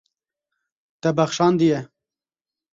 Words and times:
Te 1.01 1.09
bexşandiye. 1.17 1.79